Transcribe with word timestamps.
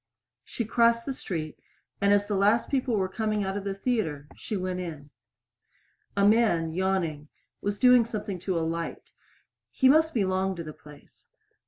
She 0.43 0.65
crossed 0.65 1.05
the 1.05 1.13
street, 1.13 1.59
and 2.01 2.11
as 2.11 2.25
the 2.25 2.33
last 2.33 2.71
people 2.71 2.95
were 2.97 3.07
coming 3.07 3.43
out 3.43 3.55
of 3.55 3.63
the 3.63 3.75
theater 3.75 4.27
she 4.35 4.57
went 4.57 4.79
in. 4.79 5.11
A 6.17 6.27
man, 6.27 6.73
yawning, 6.73 7.27
was 7.61 7.77
doing 7.77 8.05
something 8.05 8.39
to 8.39 8.57
a 8.57 8.65
light. 8.67 9.13
He 9.69 9.87
must 9.89 10.15
belong 10.15 10.55
to 10.55 10.63
the 10.63 10.73
place. 10.73 11.27